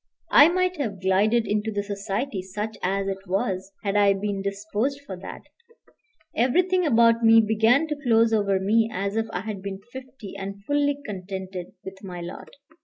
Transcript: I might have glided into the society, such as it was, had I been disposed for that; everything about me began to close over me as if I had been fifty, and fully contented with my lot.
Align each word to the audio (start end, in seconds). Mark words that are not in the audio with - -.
I 0.31 0.49
might 0.49 0.77
have 0.77 0.99
glided 0.99 1.45
into 1.45 1.71
the 1.71 1.83
society, 1.83 2.41
such 2.41 2.75
as 2.81 3.07
it 3.07 3.19
was, 3.27 3.71
had 3.83 3.95
I 3.95 4.13
been 4.13 4.41
disposed 4.41 4.99
for 5.05 5.15
that; 5.17 5.43
everything 6.35 6.87
about 6.87 7.23
me 7.23 7.39
began 7.39 7.85
to 7.85 8.01
close 8.01 8.33
over 8.33 8.59
me 8.59 8.89
as 8.91 9.15
if 9.15 9.27
I 9.31 9.41
had 9.41 9.61
been 9.61 9.79
fifty, 9.93 10.35
and 10.35 10.65
fully 10.65 10.97
contented 11.05 11.73
with 11.85 12.03
my 12.03 12.19
lot. 12.19 12.49